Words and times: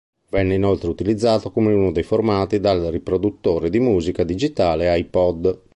Viene 0.31 0.55
inoltre 0.55 0.89
utilizzato 0.89 1.51
come 1.51 1.71
uno 1.73 1.91
dei 1.91 2.01
formati 2.01 2.59
dal 2.59 2.81
riproduttore 2.85 3.69
di 3.69 3.79
musica 3.79 4.23
digitale 4.23 4.97
iPod. 4.97 5.65